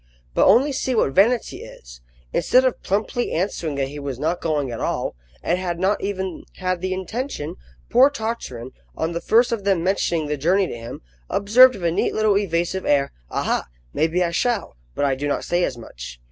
[0.33, 2.01] But only see what vanity is!
[2.33, 6.43] Instead of plumply answering that he was not going at all, and had not even
[6.55, 7.53] had the intention,
[7.87, 11.91] poor Tartarin, on the first of them mentioning the journey to him, observed with a
[11.91, 13.67] neat little evasive air, "Aha!
[13.93, 16.19] maybe I shall but I do not say as much."